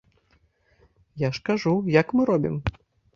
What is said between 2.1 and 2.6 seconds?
мы робім?